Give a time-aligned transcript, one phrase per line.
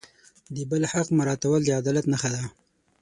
[0.55, 2.41] د بل حق مراعتول د عدالت نښه ده.